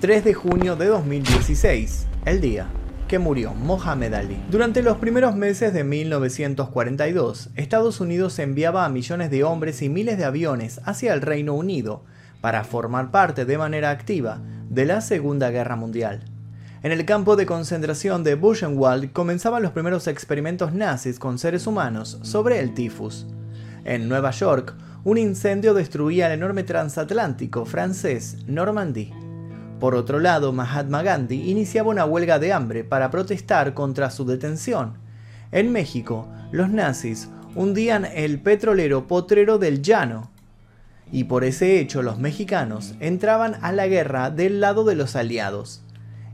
[0.00, 2.68] 3 de junio de 2016, el día
[3.06, 4.42] que murió Mohamed Ali.
[4.50, 10.16] Durante los primeros meses de 1942, Estados Unidos enviaba a millones de hombres y miles
[10.16, 12.02] de aviones hacia el Reino Unido
[12.40, 14.40] para formar parte de manera activa
[14.70, 16.24] de la Segunda Guerra Mundial.
[16.82, 22.18] En el campo de concentración de Buchenwald comenzaban los primeros experimentos nazis con seres humanos
[22.22, 23.26] sobre el tifus.
[23.84, 29.29] En Nueva York, un incendio destruía el enorme transatlántico francés Normandie.
[29.80, 34.98] Por otro lado, Mahatma Gandhi iniciaba una huelga de hambre para protestar contra su detención.
[35.52, 40.30] En México, los nazis hundían el petrolero potrero del Llano,
[41.10, 45.82] y por ese hecho los mexicanos entraban a la guerra del lado de los aliados.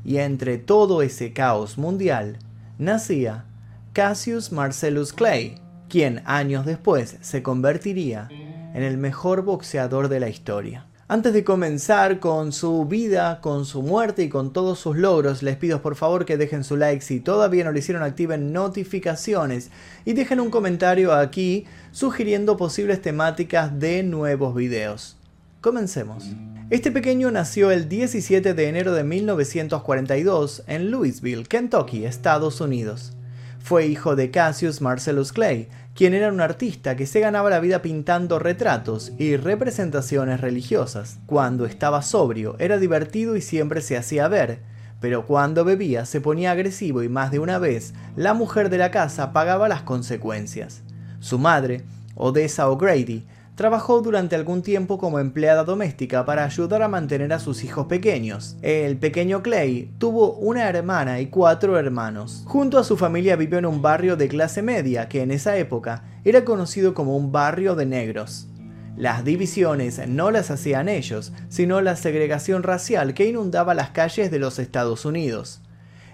[0.05, 2.39] Y entre todo ese caos mundial,
[2.79, 3.45] nacía
[3.93, 10.86] Cassius Marcellus Clay, quien años después se convertiría en el mejor boxeador de la historia.
[11.09, 15.55] Antes de comenzar con su vida, con su muerte y con todos sus logros, les
[15.55, 19.71] pido por favor que dejen su like si todavía no lo hicieron, activen notificaciones
[20.05, 25.17] y dejen un comentario aquí sugiriendo posibles temáticas de nuevos videos.
[25.61, 26.25] Comencemos.
[26.71, 33.13] Este pequeño nació el 17 de enero de 1942 en Louisville, Kentucky, Estados Unidos.
[33.61, 37.81] Fue hijo de Cassius Marcellus Clay, quien era un artista que se ganaba la vida
[37.81, 41.19] pintando retratos y representaciones religiosas.
[41.25, 44.61] Cuando estaba sobrio era divertido y siempre se hacía ver,
[45.01, 48.91] pero cuando bebía se ponía agresivo y más de una vez la mujer de la
[48.91, 50.83] casa pagaba las consecuencias.
[51.21, 51.83] Su madre,
[52.15, 53.25] Odessa O'Grady,
[53.57, 58.59] Trabajó durante algún tiempo como empleada doméstica para ayudar a mantener a sus hijos pequeños.
[58.61, 62.43] El pequeño Clay tuvo una hermana y cuatro hermanos.
[62.45, 66.05] Junto a su familia vivió en un barrio de clase media que en esa época
[66.23, 68.47] era conocido como un barrio de negros.
[68.95, 74.39] Las divisiones no las hacían ellos, sino la segregación racial que inundaba las calles de
[74.39, 75.63] los Estados Unidos.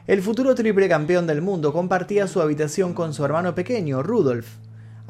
[0.07, 4.47] El futuro triple campeón del mundo compartía su habitación con su hermano pequeño, Rudolph.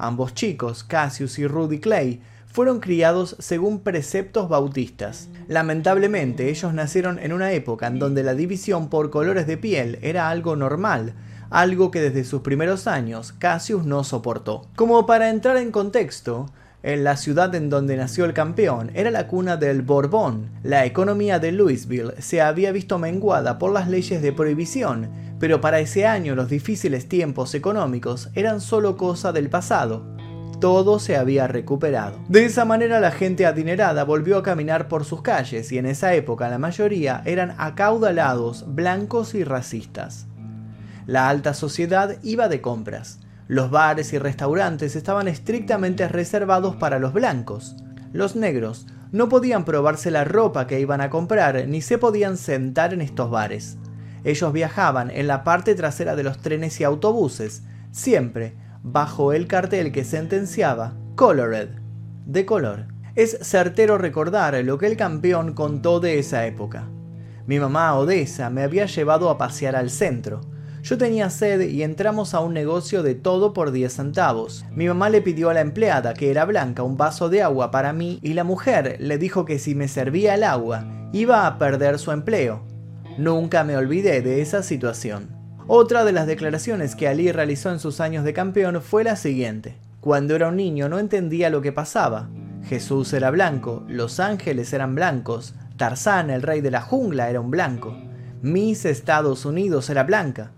[0.02, 5.28] Ambos chicos, Cassius y Rudy Clay, fueron criados según preceptos bautistas.
[5.46, 10.28] Lamentablemente, ellos nacieron en una época en donde la división por colores de piel era
[10.28, 11.14] algo normal,
[11.50, 14.66] algo que desde sus primeros años Cassius no soportó.
[14.74, 16.50] Como para entrar en contexto,
[16.82, 20.50] en la ciudad en donde nació el campeón era la cuna del Borbón.
[20.62, 25.80] La economía de Louisville se había visto menguada por las leyes de prohibición, pero para
[25.80, 30.04] ese año los difíciles tiempos económicos eran solo cosa del pasado.
[30.60, 32.18] Todo se había recuperado.
[32.28, 36.14] De esa manera la gente adinerada volvió a caminar por sus calles y en esa
[36.14, 40.26] época la mayoría eran acaudalados, blancos y racistas.
[41.06, 43.18] La alta sociedad iba de compras.
[43.48, 47.76] Los bares y restaurantes estaban estrictamente reservados para los blancos.
[48.12, 52.94] Los negros no podían probarse la ropa que iban a comprar ni se podían sentar
[52.94, 53.76] en estos bares.
[54.24, 59.92] Ellos viajaban en la parte trasera de los trenes y autobuses, siempre bajo el cartel
[59.92, 61.68] que sentenciaba Colored,
[62.24, 62.86] de color.
[63.14, 66.88] Es certero recordar lo que el campeón contó de esa época.
[67.46, 70.40] Mi mamá Odessa me había llevado a pasear al centro.
[70.82, 74.64] Yo tenía sed y entramos a un negocio de todo por 10 centavos.
[74.72, 77.92] Mi mamá le pidió a la empleada, que era blanca, un vaso de agua para
[77.92, 82.00] mí y la mujer le dijo que si me servía el agua iba a perder
[82.00, 82.64] su empleo.
[83.16, 85.28] Nunca me olvidé de esa situación.
[85.68, 89.76] Otra de las declaraciones que Ali realizó en sus años de campeón fue la siguiente.
[90.00, 92.28] Cuando era un niño no entendía lo que pasaba.
[92.64, 97.52] Jesús era blanco, los ángeles eran blancos, Tarzán, el rey de la jungla, era un
[97.52, 97.96] blanco.
[98.40, 100.50] Miss Estados Unidos era blanca.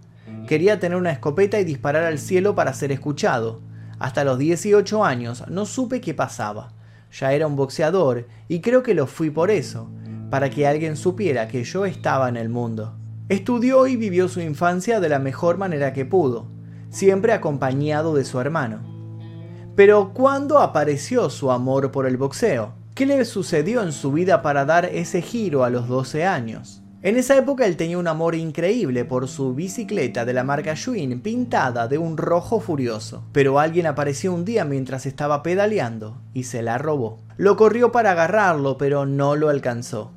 [0.47, 3.61] Quería tener una escopeta y disparar al cielo para ser escuchado.
[3.99, 6.73] Hasta los 18 años no supe qué pasaba.
[7.19, 9.89] Ya era un boxeador y creo que lo fui por eso
[10.31, 12.95] para que alguien supiera que yo estaba en el mundo.
[13.29, 16.47] Estudió y vivió su infancia de la mejor manera que pudo,
[16.91, 18.81] siempre acompañado de su hermano.
[19.77, 22.75] Pero ¿cuándo apareció su amor por el boxeo?
[22.95, 26.84] ¿Qué le sucedió en su vida para dar ese giro a los 12 años?
[27.05, 31.21] En esa época él tenía un amor increíble por su bicicleta de la marca Schwinn
[31.21, 36.63] pintada de un rojo furioso, pero alguien apareció un día mientras estaba pedaleando y se
[36.63, 37.19] la robó.
[37.37, 40.13] Lo corrió para agarrarlo, pero no lo alcanzó.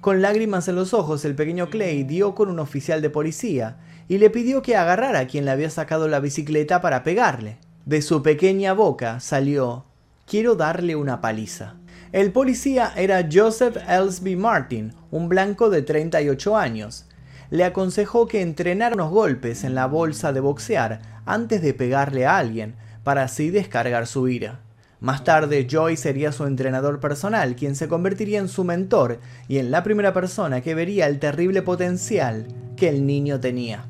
[0.00, 3.76] Con lágrimas en los ojos, el pequeño Clay dio con un oficial de policía
[4.08, 7.58] y le pidió que agarrara a quien le había sacado la bicicleta para pegarle.
[7.84, 9.84] De su pequeña boca salió,
[10.24, 11.74] quiero darle una paliza.
[12.14, 17.06] El policía era Joseph Ellsby Martin, un blanco de 38 años.
[17.50, 22.38] Le aconsejó que entrenara unos golpes en la bolsa de boxear antes de pegarle a
[22.38, 24.60] alguien, para así descargar su ira.
[25.00, 29.18] Más tarde, Joy sería su entrenador personal, quien se convertiría en su mentor
[29.48, 32.46] y en la primera persona que vería el terrible potencial
[32.76, 33.86] que el niño tenía.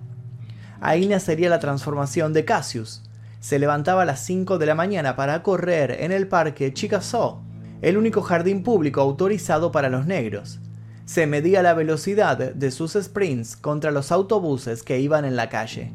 [0.81, 3.03] Ahí nacería la transformación de Cassius.
[3.41, 7.53] Se levantaba a las 5 de la mañana para correr en el parque Chickasaw,
[7.85, 10.61] el único jardín público autorizado para los negros.
[11.05, 15.93] Se medía la velocidad de sus sprints contra los autobuses que iban en la calle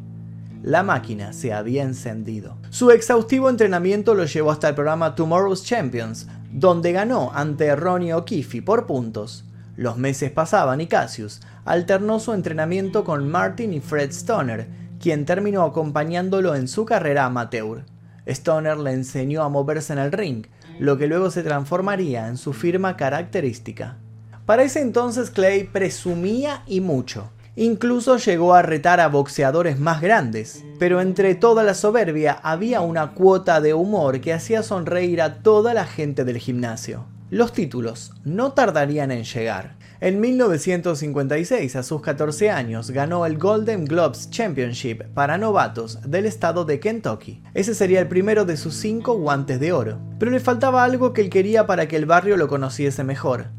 [0.63, 2.57] la máquina se había encendido.
[2.69, 8.61] Su exhaustivo entrenamiento lo llevó hasta el programa Tomorrow's Champions, donde ganó ante Ronnie O'Keefe
[8.61, 9.45] por puntos.
[9.77, 14.67] Los meses pasaban y Cassius alternó su entrenamiento con Martin y Fred Stoner,
[14.99, 17.85] quien terminó acompañándolo en su carrera amateur.
[18.27, 20.45] Stoner le enseñó a moverse en el ring,
[20.79, 23.97] lo que luego se transformaría en su firma característica.
[24.45, 27.29] Para ese entonces Clay presumía y mucho.
[27.55, 33.11] Incluso llegó a retar a boxeadores más grandes, pero entre toda la soberbia había una
[33.11, 37.05] cuota de humor que hacía sonreír a toda la gente del gimnasio.
[37.31, 39.75] Los títulos no tardarían en llegar.
[40.01, 46.65] En 1956, a sus 14 años, ganó el Golden Globes Championship para novatos del estado
[46.65, 47.43] de Kentucky.
[47.53, 49.99] Ese sería el primero de sus cinco guantes de oro.
[50.17, 53.49] Pero le faltaba algo que él quería para que el barrio lo conociese mejor.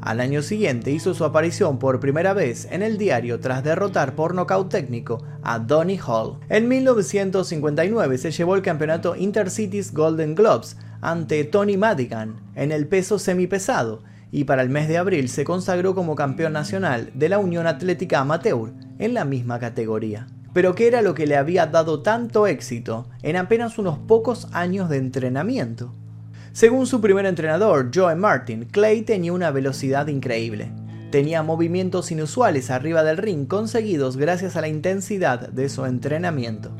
[0.00, 4.34] Al año siguiente hizo su aparición por primera vez en el diario tras derrotar por
[4.34, 6.38] nocaut técnico a Donny Hall.
[6.48, 13.18] En 1959 se llevó el campeonato Intercities Golden Globes ante Tony Madigan en el peso
[13.18, 17.66] semipesado y para el mes de abril se consagró como campeón nacional de la Unión
[17.66, 20.26] Atlética Amateur en la misma categoría.
[20.52, 24.88] Pero ¿qué era lo que le había dado tanto éxito en apenas unos pocos años
[24.88, 25.94] de entrenamiento?
[26.58, 30.72] Según su primer entrenador, Joe Martin, Clay tenía una velocidad increíble.
[31.12, 36.76] Tenía movimientos inusuales arriba del ring conseguidos gracias a la intensidad de su entrenamiento.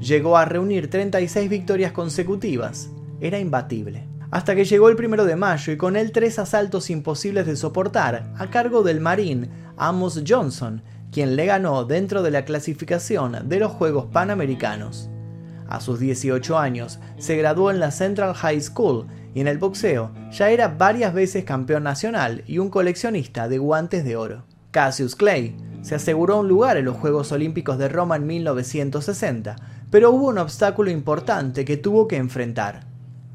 [0.00, 2.88] Llegó a reunir 36 victorias consecutivas.
[3.20, 4.08] Era imbatible.
[4.30, 8.32] Hasta que llegó el primero de mayo y con él tres asaltos imposibles de soportar
[8.38, 10.82] a cargo del marín Amos Johnson,
[11.12, 15.09] quien le ganó dentro de la clasificación de los Juegos Panamericanos.
[15.70, 20.10] A sus 18 años se graduó en la Central High School y en el boxeo
[20.32, 24.44] ya era varias veces campeón nacional y un coleccionista de guantes de oro.
[24.72, 29.56] Cassius Clay se aseguró un lugar en los Juegos Olímpicos de Roma en 1960,
[29.90, 32.80] pero hubo un obstáculo importante que tuvo que enfrentar.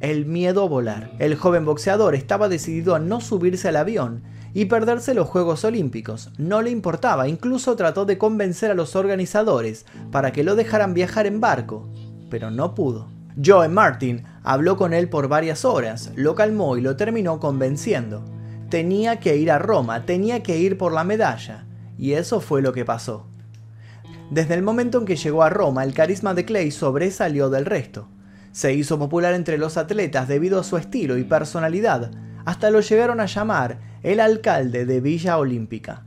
[0.01, 1.11] El miedo a volar.
[1.19, 4.23] El joven boxeador estaba decidido a no subirse al avión
[4.53, 6.31] y perderse los Juegos Olímpicos.
[6.37, 11.27] No le importaba, incluso trató de convencer a los organizadores para que lo dejaran viajar
[11.27, 11.89] en barco,
[12.29, 13.07] pero no pudo.
[13.43, 18.23] Joe Martin habló con él por varias horas, lo calmó y lo terminó convenciendo.
[18.69, 21.65] Tenía que ir a Roma, tenía que ir por la medalla,
[21.97, 23.27] y eso fue lo que pasó.
[24.31, 28.07] Desde el momento en que llegó a Roma, el carisma de Clay sobresalió del resto.
[28.51, 32.11] Se hizo popular entre los atletas debido a su estilo y personalidad,
[32.45, 36.03] hasta lo llegaron a llamar el alcalde de Villa Olímpica.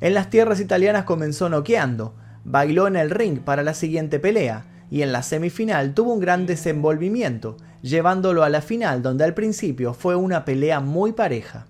[0.00, 2.14] En las tierras italianas comenzó noqueando,
[2.44, 4.64] bailó en el ring para la siguiente pelea,
[4.94, 9.92] y en la semifinal tuvo un gran desenvolvimiento, llevándolo a la final donde al principio
[9.92, 11.66] fue una pelea muy pareja.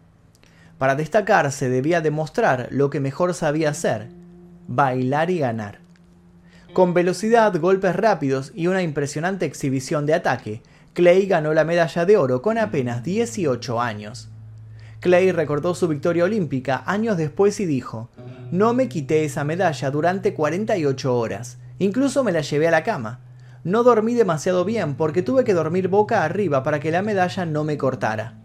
[0.76, 4.08] Para destacarse debía demostrar lo que mejor sabía hacer,
[4.68, 5.78] bailar y ganar.
[6.74, 10.60] Con velocidad, golpes rápidos y una impresionante exhibición de ataque,
[10.92, 14.28] Clay ganó la medalla de oro con apenas 18 años.
[15.00, 18.10] Clay recordó su victoria olímpica años después y dijo,
[18.50, 23.20] no me quité esa medalla durante 48 horas, Incluso me la llevé a la cama.
[23.64, 27.64] No dormí demasiado bien porque tuve que dormir boca arriba para que la medalla no
[27.64, 28.40] me cortara.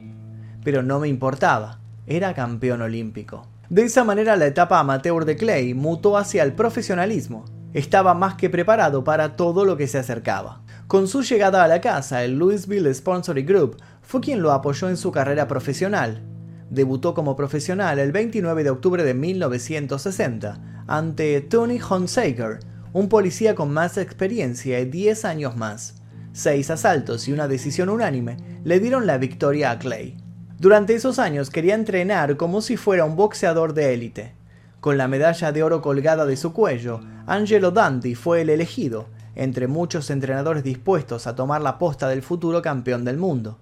[0.63, 3.47] Pero no me importaba, era campeón olímpico.
[3.69, 7.45] De esa manera la etapa amateur de Clay mutó hacia el profesionalismo.
[7.73, 10.63] Estaba más que preparado para todo lo que se acercaba.
[10.87, 14.97] Con su llegada a la casa, el Louisville Sponsoring Group fue quien lo apoyó en
[14.97, 16.23] su carrera profesional.
[16.71, 22.59] Debutó como profesional el 29 de octubre de 1960 ante Tony Honsaker,
[22.93, 25.95] un policía con más experiencia y 10 años más.
[26.31, 30.17] Seis asaltos y una decisión unánime le dieron la victoria a Clay.
[30.57, 34.33] Durante esos años quería entrenar como si fuera un boxeador de élite.
[34.79, 39.67] Con la medalla de oro colgada de su cuello, Angelo Dante fue el elegido, entre
[39.67, 43.57] muchos entrenadores dispuestos a tomar la posta del futuro campeón del mundo.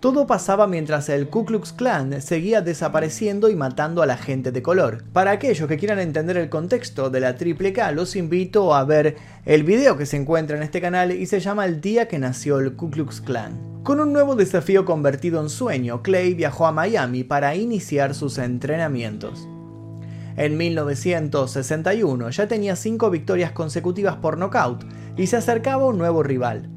[0.00, 4.62] Todo pasaba mientras el Ku Klux Klan seguía desapareciendo y matando a la gente de
[4.62, 5.02] color.
[5.14, 9.16] Para aquellos que quieran entender el contexto de la Triple K, los invito a ver
[9.46, 12.58] el video que se encuentra en este canal y se llama El día que nació
[12.58, 13.80] el Ku Klux Klan.
[13.82, 19.48] Con un nuevo desafío convertido en sueño, Clay viajó a Miami para iniciar sus entrenamientos.
[20.36, 24.84] En 1961 ya tenía cinco victorias consecutivas por nocaut
[25.16, 26.68] y se acercaba un nuevo rival,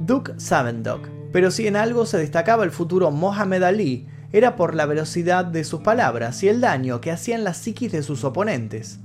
[0.00, 4.86] Duke Savendok Pero si en algo se destacaba el futuro Mohamed Ali, era por la
[4.86, 9.00] velocidad de sus palabras y el daño que hacían la psiquis de sus oponentes.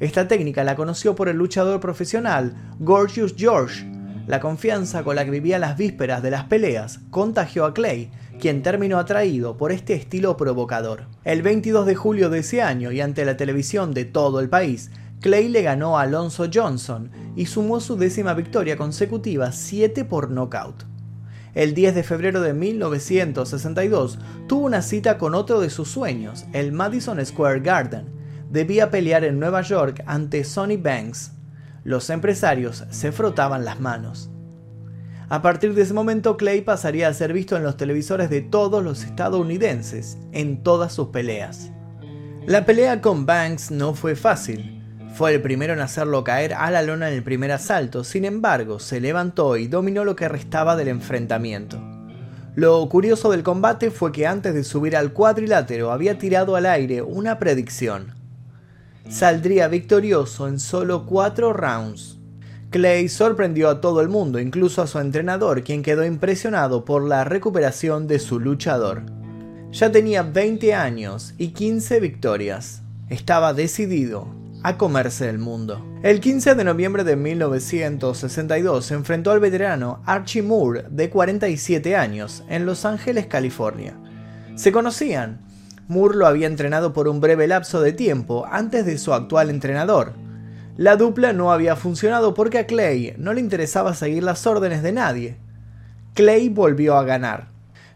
[0.00, 3.86] Esta técnica la conoció por el luchador profesional Gorgeous George.
[4.26, 8.62] La confianza con la que vivía las vísperas de las peleas contagió a Clay, quien
[8.62, 11.04] terminó atraído por este estilo provocador.
[11.24, 14.90] El 22 de julio de ese año y ante la televisión de todo el país,
[15.20, 20.95] Clay le ganó a Alonso Johnson y sumó su décima victoria consecutiva, 7 por nocaut.
[21.56, 26.70] El 10 de febrero de 1962 tuvo una cita con otro de sus sueños, el
[26.70, 28.04] Madison Square Garden.
[28.50, 31.32] Debía pelear en Nueva York ante Sonny Banks.
[31.82, 34.28] Los empresarios se frotaban las manos.
[35.30, 38.84] A partir de ese momento, Clay pasaría a ser visto en los televisores de todos
[38.84, 41.70] los estadounidenses, en todas sus peleas.
[42.46, 44.75] La pelea con Banks no fue fácil.
[45.16, 48.78] Fue el primero en hacerlo caer a la lona en el primer asalto, sin embargo,
[48.78, 51.80] se levantó y dominó lo que restaba del enfrentamiento.
[52.54, 57.00] Lo curioso del combate fue que antes de subir al cuadrilátero había tirado al aire
[57.00, 58.12] una predicción.
[59.08, 62.18] Saldría victorioso en solo cuatro rounds.
[62.68, 67.24] Clay sorprendió a todo el mundo, incluso a su entrenador, quien quedó impresionado por la
[67.24, 69.04] recuperación de su luchador.
[69.72, 72.82] Ya tenía 20 años y 15 victorias.
[73.08, 75.80] Estaba decidido a comerse el mundo.
[76.02, 82.42] El 15 de noviembre de 1962 se enfrentó al veterano Archie Moore, de 47 años,
[82.48, 83.94] en Los Ángeles, California.
[84.56, 85.40] Se conocían.
[85.86, 90.14] Moore lo había entrenado por un breve lapso de tiempo antes de su actual entrenador,
[90.76, 94.92] la dupla no había funcionado porque a Clay no le interesaba seguir las órdenes de
[94.92, 95.36] nadie.
[96.12, 97.50] Clay volvió a ganar.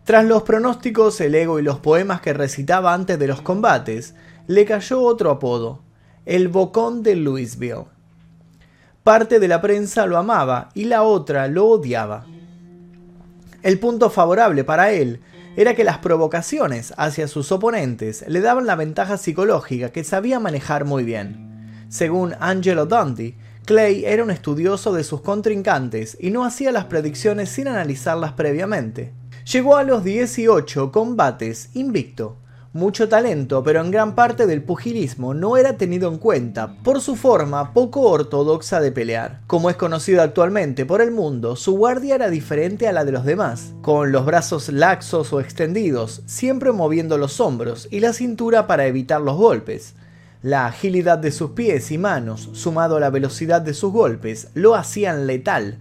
[0.04, 4.14] Tras los pronósticos, el ego y los poemas que recitaba antes de los combates,
[4.46, 5.82] le cayó otro apodo,
[6.26, 7.86] el Bocón de Louisville.
[9.02, 12.26] Parte de la prensa lo amaba y la otra lo odiaba.
[13.62, 15.20] El punto favorable para él
[15.56, 20.84] era que las provocaciones hacia sus oponentes le daban la ventaja psicológica que sabía manejar
[20.84, 21.86] muy bien.
[21.88, 27.48] Según Angelo Dundee, Clay era un estudioso de sus contrincantes y no hacía las predicciones
[27.48, 29.12] sin analizarlas previamente.
[29.50, 32.36] Llegó a los 18 combates invicto.
[32.72, 37.16] Mucho talento, pero en gran parte del pugilismo no era tenido en cuenta por su
[37.16, 39.40] forma poco ortodoxa de pelear.
[39.48, 43.24] Como es conocido actualmente por el mundo, su guardia era diferente a la de los
[43.24, 48.86] demás, con los brazos laxos o extendidos, siempre moviendo los hombros y la cintura para
[48.86, 49.94] evitar los golpes.
[50.40, 54.76] La agilidad de sus pies y manos, sumado a la velocidad de sus golpes, lo
[54.76, 55.78] hacían letal.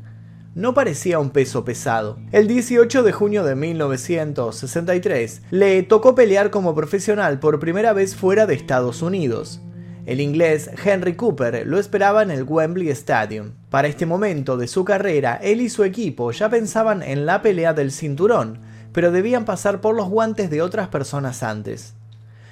[0.59, 2.19] No parecía un peso pesado.
[2.33, 8.45] El 18 de junio de 1963 le tocó pelear como profesional por primera vez fuera
[8.45, 9.61] de Estados Unidos.
[10.05, 13.53] El inglés Henry Cooper lo esperaba en el Wembley Stadium.
[13.69, 17.73] Para este momento de su carrera, él y su equipo ya pensaban en la pelea
[17.73, 18.59] del cinturón,
[18.91, 21.93] pero debían pasar por los guantes de otras personas antes.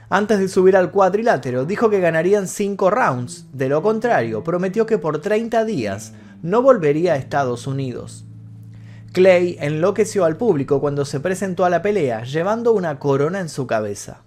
[0.09, 4.97] Antes de subir al cuadrilátero, dijo que ganarían 5 rounds, de lo contrario, prometió que
[4.97, 8.25] por 30 días no volvería a Estados Unidos.
[9.11, 13.65] Clay enloqueció al público cuando se presentó a la pelea, llevando una corona en su
[13.65, 14.21] cabeza.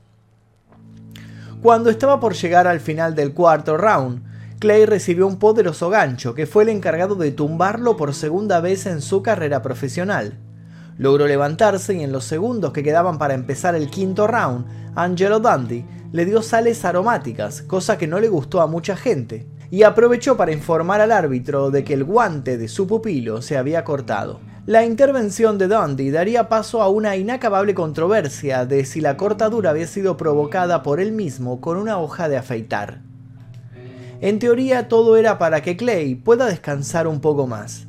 [1.62, 4.22] Cuando estaba por llegar al final del cuarto round,
[4.58, 9.00] Clay recibió un poderoso gancho que fue el encargado de tumbarlo por segunda vez en
[9.00, 10.38] su carrera profesional.
[10.98, 15.86] Logró levantarse y en los segundos que quedaban para empezar el quinto round, Angelo Dundee
[16.12, 20.52] le dio sales aromáticas, cosa que no le gustó a mucha gente, y aprovechó para
[20.52, 24.40] informar al árbitro de que el guante de su pupilo se había cortado.
[24.66, 29.86] La intervención de Dundee daría paso a una inacabable controversia de si la cortadura había
[29.86, 33.00] sido provocada por él mismo con una hoja de afeitar.
[34.20, 37.86] En teoría todo era para que Clay pueda descansar un poco más.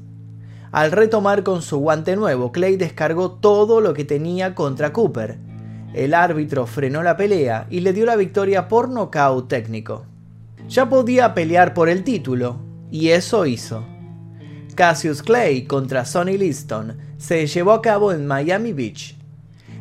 [0.71, 5.37] Al retomar con su guante nuevo, Clay descargó todo lo que tenía contra Cooper.
[5.93, 10.05] El árbitro frenó la pelea y le dio la victoria por nocaut técnico.
[10.71, 13.85] Ya podía pelear por el título, y eso hizo.
[14.73, 19.17] Cassius Clay contra Sonny Liston se llevó a cabo en Miami Beach.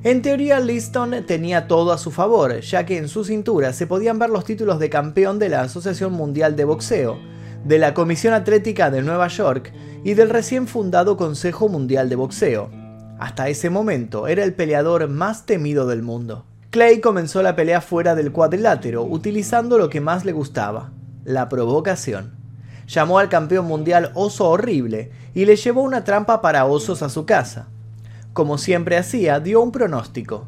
[0.03, 4.19] En teoría, Liston tenía todo a su favor, ya que en su cintura se podían
[4.19, 7.21] ver los títulos de campeón de la Asociación Mundial de Boxeo,
[7.65, 12.69] de la Comisión Atlética de Nueva York y del recién fundado Consejo Mundial de Boxeo.
[13.21, 16.50] Hasta ese momento era el peleador más temido del mundo.
[16.71, 20.93] Clay comenzó la pelea fuera del cuadrilátero utilizando lo que más le gustaba,
[21.25, 22.31] la provocación.
[22.87, 27.27] Llamó al campeón mundial Oso Horrible y le llevó una trampa para osos a su
[27.27, 27.67] casa.
[28.33, 30.47] Como siempre hacía, dio un pronóstico.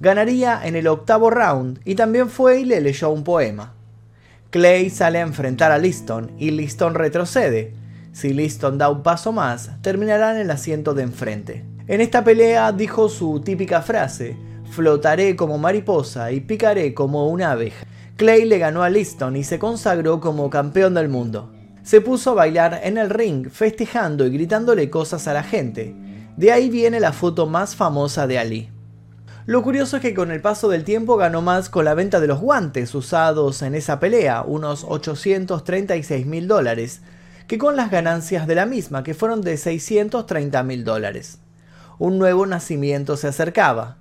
[0.00, 3.72] Ganaría en el octavo round y también fue y le leyó un poema.
[4.50, 7.72] Clay sale a enfrentar a Liston y Liston retrocede.
[8.12, 11.64] Si Liston da un paso más, terminará en el asiento de enfrente.
[11.86, 14.36] En esta pelea dijo su típica frase,
[14.74, 17.86] flotaré como mariposa y picaré como una abeja.
[18.16, 21.52] Clay le ganó a Liston y se consagró como campeón del mundo.
[21.84, 25.94] Se puso a bailar en el ring, festejando y gritándole cosas a la gente.
[26.36, 28.68] De ahí viene la foto más famosa de Ali.
[29.46, 32.26] Lo curioso es que con el paso del tiempo ganó más con la venta de
[32.26, 37.00] los guantes usados en esa pelea, unos 836 mil dólares,
[37.46, 41.38] que con las ganancias de la misma, que fueron de 630 mil dólares
[41.98, 43.96] un nuevo nacimiento se acercaba.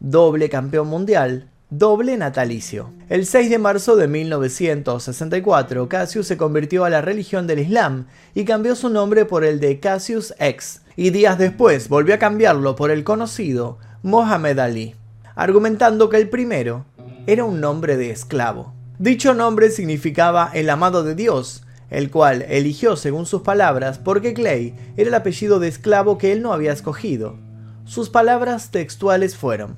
[0.00, 2.92] Doble campeón mundial, doble natalicio.
[3.08, 8.44] El 6 de marzo de 1964, Cassius se convirtió a la religión del Islam y
[8.44, 12.92] cambió su nombre por el de Cassius X, y días después volvió a cambiarlo por
[12.92, 14.94] el conocido Mohamed Ali,
[15.34, 16.84] argumentando que el primero
[17.26, 18.72] era un nombre de esclavo.
[19.00, 24.76] Dicho nombre significaba el amado de Dios, el cual eligió según sus palabras porque Clay
[24.96, 27.36] era el apellido de esclavo que él no había escogido.
[27.84, 29.76] Sus palabras textuales fueron,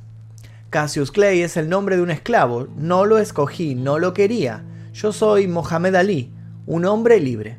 [0.71, 4.63] Cassius Clay es el nombre de un esclavo, no lo escogí, no lo quería,
[4.93, 6.33] yo soy Mohamed Ali,
[6.65, 7.59] un hombre libre.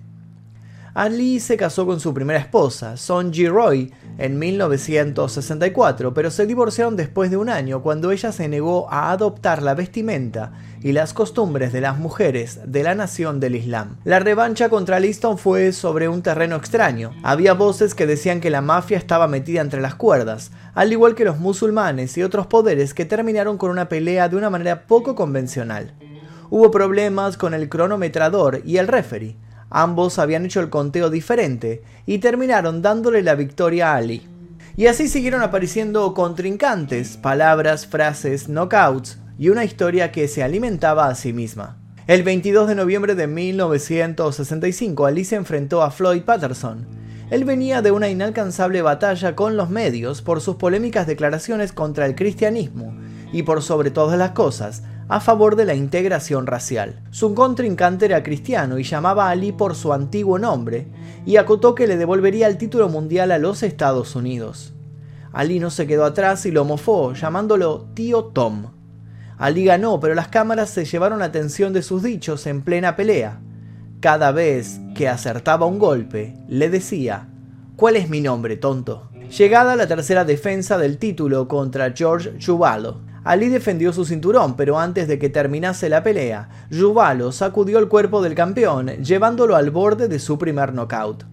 [0.93, 7.31] Ali se casó con su primera esposa, Sonji Roy, en 1964, pero se divorciaron después
[7.31, 11.81] de un año cuando ella se negó a adoptar la vestimenta y las costumbres de
[11.81, 13.97] las mujeres de la nación del Islam.
[14.03, 17.11] La revancha contra Liston fue sobre un terreno extraño.
[17.23, 21.25] Había voces que decían que la mafia estaba metida entre las cuerdas, al igual que
[21.25, 25.93] los musulmanes y otros poderes que terminaron con una pelea de una manera poco convencional.
[26.51, 29.35] Hubo problemas con el cronometrador y el referee
[29.71, 34.27] Ambos habían hecho el conteo diferente y terminaron dándole la victoria a Ali.
[34.75, 41.15] Y así siguieron apareciendo contrincantes, palabras, frases, knockouts y una historia que se alimentaba a
[41.15, 41.77] sí misma.
[42.05, 46.85] El 22 de noviembre de 1965, Ali se enfrentó a Floyd Patterson.
[47.29, 52.15] Él venía de una inalcanzable batalla con los medios por sus polémicas declaraciones contra el
[52.15, 52.93] cristianismo
[53.31, 57.03] y por sobre todas las cosas, a favor de la integración racial.
[57.11, 60.87] Su contrincante era cristiano y llamaba a Ali por su antiguo nombre,
[61.25, 64.73] y acotó que le devolvería el título mundial a los Estados Unidos.
[65.33, 68.71] Ali no se quedó atrás y lo mofó, llamándolo tío Tom.
[69.37, 73.41] Ali ganó, pero las cámaras se llevaron la atención de sus dichos en plena pelea.
[73.99, 77.27] Cada vez que acertaba un golpe, le decía,
[77.75, 79.09] ¿cuál es mi nombre, tonto?
[79.37, 85.07] Llegada la tercera defensa del título contra George Chuvalo, Ali defendió su cinturón, pero antes
[85.07, 90.17] de que terminase la pelea, Jubalo sacudió el cuerpo del campeón, llevándolo al borde de
[90.17, 91.25] su primer knockout.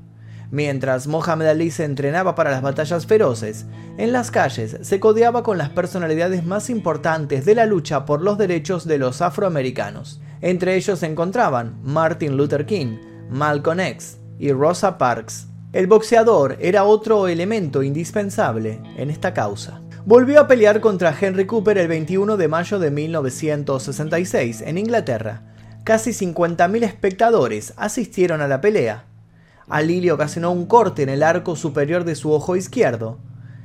[0.51, 5.59] Mientras Mohamed Ali se entrenaba para las batallas feroces, en las calles se codeaba con
[5.59, 10.21] las personalidades más importantes de la lucha por los derechos de los afroamericanos.
[10.41, 12.99] Entre ellos se encontraban Martin Luther King,
[13.31, 15.49] Malcolm X y Rosa Parks.
[15.73, 19.83] El boxeador era otro elemento indispensable en esta causa.
[20.09, 25.43] Volvió a pelear contra Henry Cooper el 21 de mayo de 1966 en Inglaterra.
[25.85, 29.05] Casi 50.000 espectadores asistieron a la pelea.
[29.69, 33.19] Ali le ocasionó un corte en el arco superior de su ojo izquierdo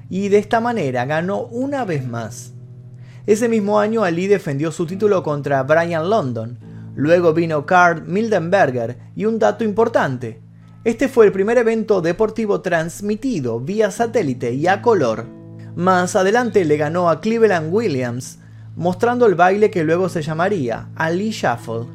[0.10, 2.51] y de esta manera ganó una vez más.
[3.25, 6.60] Ese mismo año Ali defendió su título contra Brian London.
[6.93, 10.41] Luego vino Carl Mildenberger y un dato importante.
[10.84, 15.41] Este fue el primer evento deportivo transmitido vía satélite y a color
[15.75, 18.39] más adelante le ganó a Cleveland Williams,
[18.75, 21.88] mostrando el baile que luego se llamaría Ali Shuffle.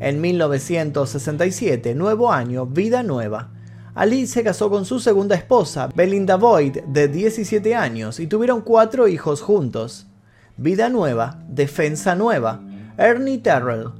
[0.00, 3.50] En 1967, nuevo año, vida nueva.
[3.94, 9.08] Ali se casó con su segunda esposa, Belinda Boyd, de 17 años, y tuvieron cuatro
[9.08, 10.06] hijos juntos.
[10.56, 12.62] Vida nueva, defensa nueva.
[12.96, 13.90] Ernie Terrell,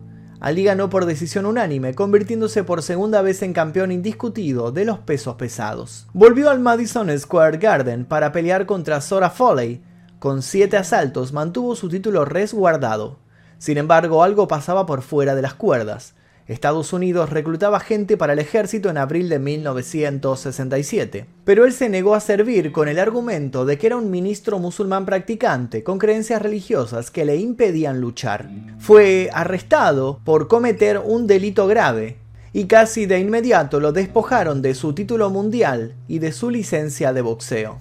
[0.40, 5.34] Ali ganó por decisión unánime, convirtiéndose por segunda vez en campeón indiscutido de los pesos
[5.34, 6.06] pesados.
[6.14, 9.82] Volvió al Madison Square Garden para pelear contra Sora Foley.
[10.18, 13.18] Con siete asaltos mantuvo su título resguardado.
[13.58, 16.14] Sin embargo, algo pasaba por fuera de las cuerdas.
[16.50, 22.16] Estados Unidos reclutaba gente para el ejército en abril de 1967, pero él se negó
[22.16, 27.12] a servir con el argumento de que era un ministro musulmán practicante con creencias religiosas
[27.12, 28.50] que le impedían luchar.
[28.80, 32.16] Fue arrestado por cometer un delito grave
[32.52, 37.22] y casi de inmediato lo despojaron de su título mundial y de su licencia de
[37.22, 37.80] boxeo.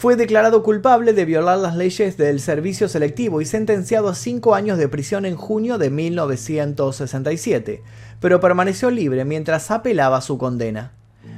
[0.00, 4.78] Fue declarado culpable de violar las leyes del servicio selectivo y sentenciado a cinco años
[4.78, 7.82] de prisión en junio de 1967,
[8.20, 10.92] pero permaneció libre mientras apelaba su condena.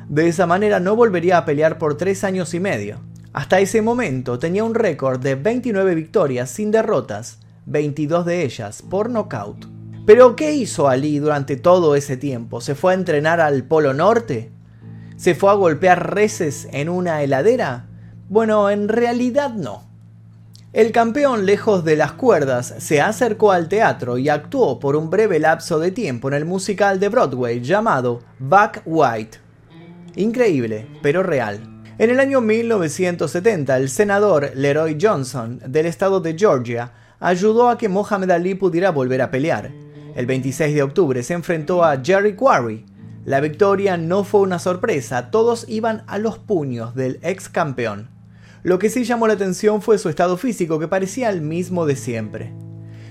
[0.09, 3.01] De esa manera no volvería a pelear por tres años y medio.
[3.33, 9.09] Hasta ese momento tenía un récord de 29 victorias sin derrotas, 22 de ellas por
[9.09, 9.67] nocaut.
[10.05, 12.61] Pero ¿qué hizo Ali durante todo ese tiempo?
[12.61, 14.51] ¿Se fue a entrenar al Polo Norte?
[15.17, 17.87] ¿Se fue a golpear reces en una heladera?
[18.29, 19.92] Bueno, en realidad no.
[20.73, 25.39] El campeón, lejos de las cuerdas, se acercó al teatro y actuó por un breve
[25.39, 29.37] lapso de tiempo en el musical de Broadway llamado Back White.
[30.17, 31.61] Increíble, pero real.
[31.99, 37.91] En el año 1970, el senador Leroy Johnson, del estado de Georgia, ayudó a que
[37.91, 39.71] Mohamed Ali pudiera volver a pelear.
[40.17, 42.87] El 26 de octubre se enfrentó a Jerry Quarry.
[43.27, 48.12] La victoria no fue una sorpresa, todos iban a los puños del ex campeón.
[48.65, 51.97] Lo que sí llamó la atención fue su estado físico, que parecía el mismo de
[51.97, 52.53] siempre.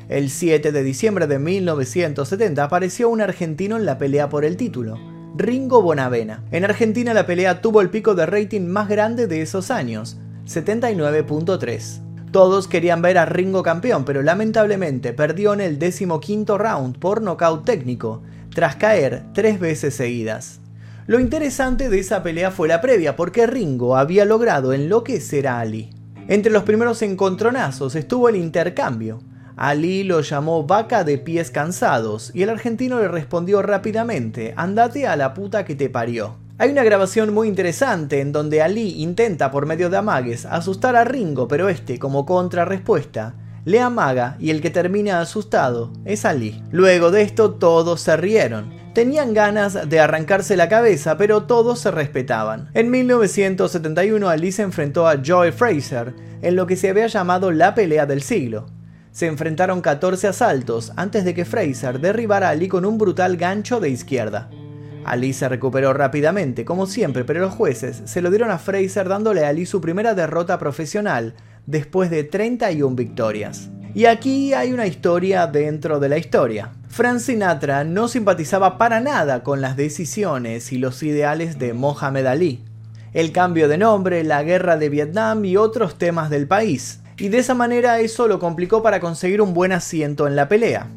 [0.07, 4.97] El 7 de diciembre de 1970 apareció un argentino en la pelea por el título,
[5.35, 6.43] Ringo Bonavena.
[6.51, 11.99] En Argentina la pelea tuvo el pico de rating más grande de esos años, 79.3.
[12.31, 17.65] Todos querían ver a Ringo campeón, pero lamentablemente perdió en el decimoquinto round por nocaut
[17.65, 18.23] técnico,
[18.55, 20.60] tras caer tres veces seguidas.
[21.07, 25.89] Lo interesante de esa pelea fue la previa, porque Ringo había logrado enloquecer a Ali.
[26.27, 29.19] Entre los primeros encontronazos estuvo el intercambio.
[29.55, 35.15] Ali lo llamó vaca de pies cansados y el argentino le respondió rápidamente, andate a
[35.15, 36.37] la puta que te parió.
[36.59, 41.03] Hay una grabación muy interesante en donde Ali intenta por medio de amagues asustar a
[41.03, 43.33] Ringo, pero este, como contrarrespuesta,
[43.65, 46.63] le amaga y el que termina asustado es Ali.
[46.71, 48.73] Luego de esto todos se rieron.
[48.93, 52.69] Tenían ganas de arrancarse la cabeza, pero todos se respetaban.
[52.73, 57.75] En 1971 Ali se enfrentó a Joy Fraser en lo que se había llamado la
[57.75, 58.65] pelea del siglo.
[59.11, 63.79] Se enfrentaron 14 asaltos antes de que Fraser derribara a Ali con un brutal gancho
[63.79, 64.49] de izquierda.
[65.03, 69.45] Ali se recuperó rápidamente, como siempre, pero los jueces se lo dieron a Fraser dándole
[69.45, 71.33] a Ali su primera derrota profesional
[71.65, 73.69] después de 31 victorias.
[73.93, 76.71] Y aquí hay una historia dentro de la historia.
[76.87, 82.63] Frank Sinatra no simpatizaba para nada con las decisiones y los ideales de Mohamed Ali,
[83.13, 87.39] el cambio de nombre, la guerra de Vietnam y otros temas del país, y de
[87.39, 90.87] esa manera eso lo complicó para conseguir un buen asiento en la pelea.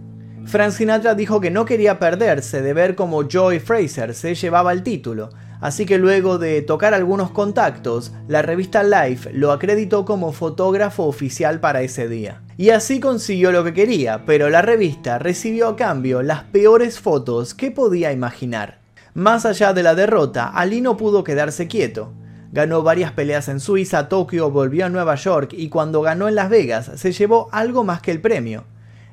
[0.46, 4.82] Frank Sinatra dijo que no quería perderse de ver cómo Joy Fraser se llevaba el
[4.82, 5.30] título,
[5.64, 11.58] así que luego de tocar algunos contactos, la revista Life lo acreditó como fotógrafo oficial
[11.58, 12.42] para ese día.
[12.58, 17.54] Y así consiguió lo que quería, pero la revista recibió a cambio las peores fotos
[17.54, 18.80] que podía imaginar.
[19.14, 22.12] Más allá de la derrota, Ali no pudo quedarse quieto.
[22.52, 26.50] Ganó varias peleas en Suiza, Tokio, volvió a Nueva York y cuando ganó en Las
[26.50, 28.64] Vegas se llevó algo más que el premio.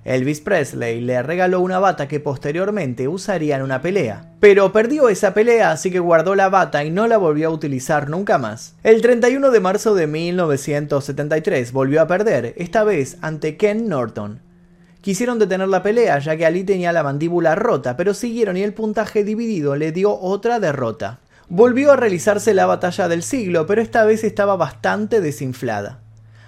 [0.03, 4.33] Elvis Presley le regaló una bata que posteriormente usaría en una pelea.
[4.39, 8.09] Pero perdió esa pelea así que guardó la bata y no la volvió a utilizar
[8.09, 8.73] nunca más.
[8.83, 14.39] El 31 de marzo de 1973 volvió a perder, esta vez ante Ken Norton.
[15.01, 18.73] Quisieron detener la pelea ya que Ali tenía la mandíbula rota, pero siguieron y el
[18.73, 21.19] puntaje dividido le dio otra derrota.
[21.49, 25.99] Volvió a realizarse la batalla del siglo, pero esta vez estaba bastante desinflada.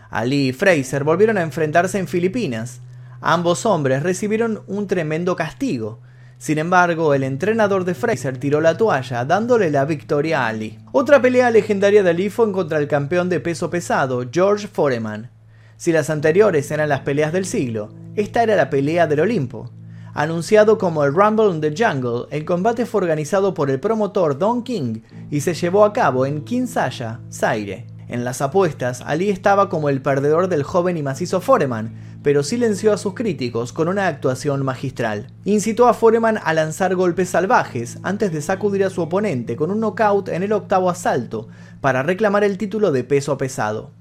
[0.09, 2.79] Ali y Fraser volvieron a enfrentarse en Filipinas.
[3.25, 6.01] Ambos hombres recibieron un tremendo castigo.
[6.37, 10.77] Sin embargo, el entrenador de Fraser tiró la toalla, dándole la victoria a Ali.
[10.91, 15.31] Otra pelea legendaria de Ali fue contra el campeón de peso pesado, George Foreman.
[15.77, 19.71] Si las anteriores eran las peleas del siglo, esta era la pelea del Olimpo.
[20.13, 24.63] Anunciado como el Rumble in the Jungle, el combate fue organizado por el promotor Don
[24.63, 24.99] King
[25.31, 27.92] y se llevó a cabo en Kinsaya, Zaire.
[28.07, 32.93] En las apuestas, Ali estaba como el perdedor del joven y macizo Foreman, pero silenció
[32.93, 35.27] a sus críticos con una actuación magistral.
[35.45, 39.79] Incitó a Foreman a lanzar golpes salvajes antes de sacudir a su oponente con un
[39.79, 41.47] knockout en el octavo asalto
[41.81, 43.91] para reclamar el título de peso pesado.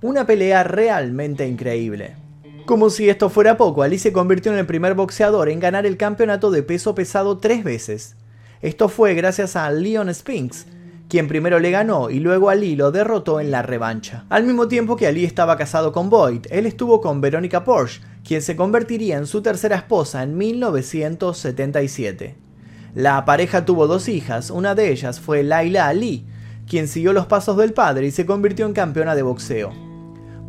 [0.00, 2.14] Una pelea realmente increíble.
[2.64, 5.96] Como si esto fuera poco, Ali se convirtió en el primer boxeador en ganar el
[5.96, 8.14] campeonato de peso pesado tres veces.
[8.60, 10.66] Esto fue gracias a Leon Spinks,
[11.08, 14.24] quien primero le ganó y luego Ali lo derrotó en la revancha.
[14.28, 18.42] Al mismo tiempo que Ali estaba casado con Boyd, él estuvo con Verónica Porsche, quien
[18.42, 22.36] se convertiría en su tercera esposa en 1977.
[22.94, 26.26] La pareja tuvo dos hijas, una de ellas fue Laila Ali,
[26.68, 29.87] quien siguió los pasos del padre y se convirtió en campeona de boxeo.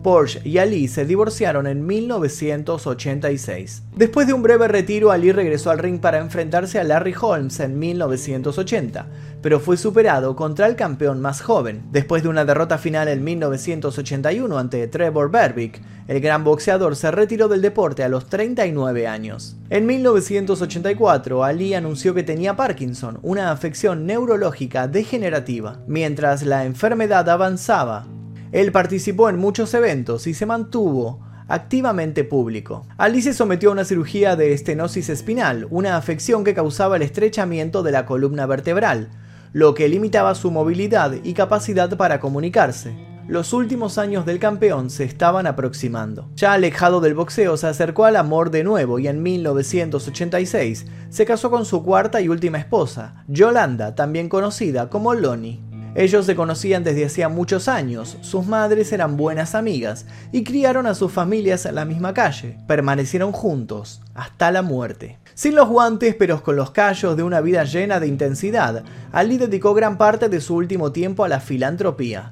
[0.01, 3.83] Porsche y Ali se divorciaron en 1986.
[3.95, 7.77] Después de un breve retiro, Ali regresó al ring para enfrentarse a Larry Holmes en
[7.77, 9.07] 1980,
[9.41, 11.83] pero fue superado contra el campeón más joven.
[11.91, 17.47] Después de una derrota final en 1981 ante Trevor Berbick, el gran boxeador se retiró
[17.47, 19.57] del deporte a los 39 años.
[19.69, 25.81] En 1984, Ali anunció que tenía Parkinson, una afección neurológica degenerativa.
[25.88, 28.07] Mientras la enfermedad avanzaba,
[28.51, 32.85] él participó en muchos eventos y se mantuvo activamente público.
[32.97, 37.83] Ali se sometió a una cirugía de estenosis espinal, una afección que causaba el estrechamiento
[37.83, 39.09] de la columna vertebral,
[39.51, 42.95] lo que limitaba su movilidad y capacidad para comunicarse.
[43.27, 46.31] los últimos años del campeón se estaban aproximando.
[46.35, 51.51] Ya alejado del boxeo, se acercó al amor de nuevo y en 1986 se casó
[51.51, 55.68] con su cuarta y última esposa, Yolanda, también conocida como Lonnie.
[55.99, 60.95] Ellos se conocían desde hacía muchos años, sus madres eran buenas amigas y criaron a
[60.95, 62.57] sus familias en la misma calle.
[62.69, 65.19] Permanecieron juntos hasta la muerte.
[65.33, 69.73] Sin los guantes, pero con los callos de una vida llena de intensidad, Ali dedicó
[69.73, 72.31] gran parte de su último tiempo a la filantropía.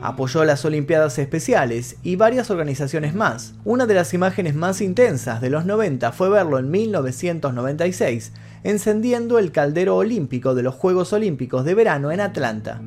[0.00, 3.54] Apoyó las Olimpiadas Especiales y varias organizaciones más.
[3.64, 9.50] Una de las imágenes más intensas de los 90 fue verlo en 1996, encendiendo el
[9.50, 12.80] caldero olímpico de los Juegos Olímpicos de Verano en Atlanta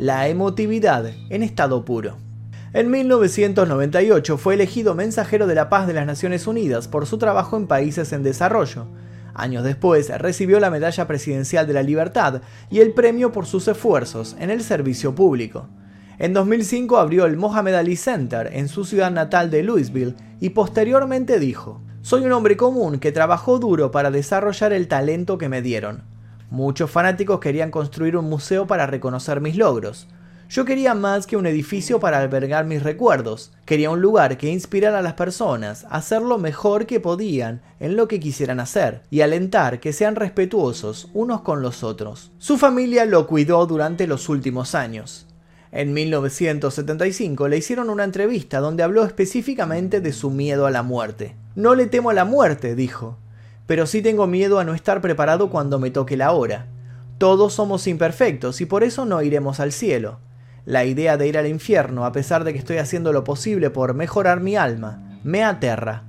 [0.00, 2.16] la emotividad en estado puro.
[2.72, 7.58] En 1998 fue elegido mensajero de la paz de las Naciones Unidas por su trabajo
[7.58, 8.86] en países en desarrollo.
[9.34, 14.36] Años después recibió la Medalla Presidencial de la Libertad y el premio por sus esfuerzos
[14.40, 15.68] en el servicio público.
[16.18, 21.38] En 2005 abrió el Mohamed Ali Center en su ciudad natal de Louisville y posteriormente
[21.38, 26.09] dijo, Soy un hombre común que trabajó duro para desarrollar el talento que me dieron.
[26.50, 30.08] Muchos fanáticos querían construir un museo para reconocer mis logros.
[30.48, 33.52] Yo quería más que un edificio para albergar mis recuerdos.
[33.64, 37.94] Quería un lugar que inspirara a las personas a hacer lo mejor que podían en
[37.94, 42.32] lo que quisieran hacer y alentar que sean respetuosos unos con los otros.
[42.38, 45.28] Su familia lo cuidó durante los últimos años.
[45.70, 51.36] En 1975 le hicieron una entrevista donde habló específicamente de su miedo a la muerte.
[51.54, 53.18] No le temo a la muerte, dijo
[53.70, 56.66] pero sí tengo miedo a no estar preparado cuando me toque la hora.
[57.18, 60.18] Todos somos imperfectos y por eso no iremos al cielo.
[60.64, 63.94] La idea de ir al infierno, a pesar de que estoy haciendo lo posible por
[63.94, 66.02] mejorar mi alma, me aterra.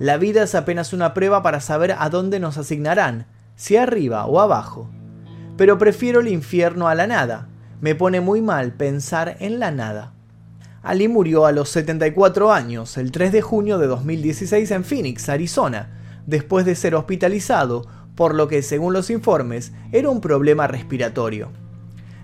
[0.00, 4.40] La vida es apenas una prueba para saber a dónde nos asignarán, si arriba o
[4.40, 4.90] abajo.
[5.56, 7.46] Pero prefiero el infierno a la nada.
[7.80, 10.14] Me pone muy mal pensar en la nada.
[10.82, 16.00] Ali murió a los 74 años, el 3 de junio de 2016 en Phoenix, Arizona,
[16.26, 21.50] después de ser hospitalizado, por lo que según los informes era un problema respiratorio.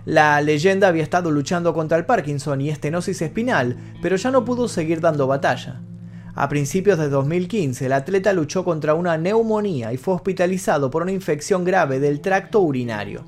[0.04, 4.66] La leyenda había estado luchando contra el Parkinson y estenosis espinal, pero ya no pudo
[4.66, 5.82] seguir dando batalla.
[6.34, 11.12] A principios de 2015, el atleta luchó contra una neumonía y fue hospitalizado por una
[11.12, 13.24] infección grave del tracto urinario.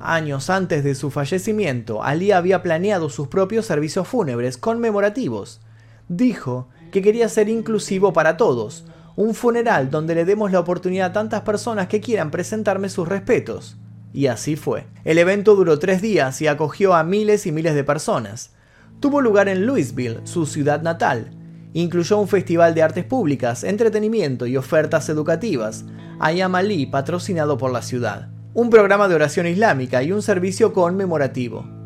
[0.00, 5.60] Años antes de su fallecimiento, Ali había planeado sus propios servicios fúnebres conmemorativos.
[6.08, 8.84] Dijo que quería ser inclusivo para todos,
[9.18, 13.76] un funeral donde le demos la oportunidad a tantas personas que quieran presentarme sus respetos.
[14.12, 14.86] Y así fue.
[15.04, 18.52] El evento duró tres días y acogió a miles y miles de personas.
[19.00, 21.32] Tuvo lugar en Louisville, su ciudad natal.
[21.72, 25.84] Incluyó un festival de artes públicas, entretenimiento y ofertas educativas,
[26.20, 31.77] Ayam Ali patrocinado por la ciudad, un programa de oración islámica y un servicio conmemorativo.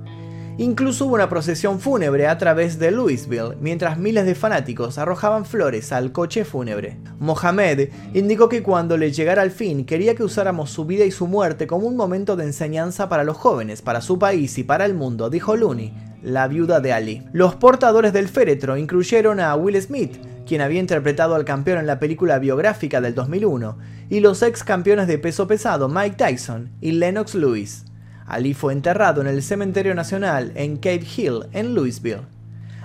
[0.58, 5.92] Incluso hubo una procesión fúnebre a través de Louisville, mientras miles de fanáticos arrojaban flores
[5.92, 6.98] al coche fúnebre.
[7.18, 11.26] Mohamed indicó que cuando le llegara el fin quería que usáramos su vida y su
[11.26, 14.92] muerte como un momento de enseñanza para los jóvenes, para su país y para el
[14.92, 17.22] mundo, dijo Looney, la viuda de Ali.
[17.32, 21.98] Los portadores del féretro incluyeron a Will Smith, quien había interpretado al campeón en la
[21.98, 23.78] película biográfica del 2001,
[24.10, 27.86] y los ex campeones de peso pesado Mike Tyson y Lennox Lewis.
[28.26, 32.22] Ali fue enterrado en el Cementerio Nacional en Cave Hill, en Louisville.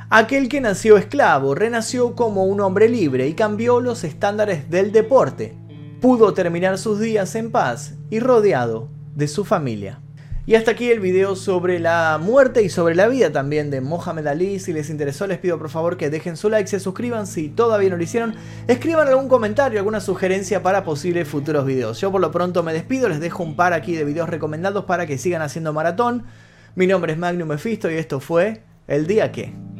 [0.10, 5.56] Aquel que nació esclavo renació como un hombre libre y cambió los estándares del deporte.
[6.00, 10.00] Pudo terminar sus días en paz y rodeado de su familia.
[10.47, 14.27] Y hasta aquí el video sobre la muerte y sobre la vida también de Mohamed
[14.27, 14.60] Ali.
[14.60, 17.89] Si les interesó les pido por favor que dejen su like, se suscriban si todavía
[17.89, 18.33] no lo hicieron.
[18.69, 21.99] Escriban algún comentario, alguna sugerencia para posibles futuros videos.
[21.99, 25.05] Yo por lo pronto me despido, les dejo un par aquí de videos recomendados para
[25.05, 26.23] que sigan haciendo maratón.
[26.75, 29.76] Mi nombre es Magnum Mephisto y esto fue El Día Que.